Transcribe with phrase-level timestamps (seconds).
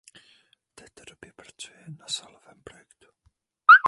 [0.65, 3.07] V této době pracuje na sólovém projektu.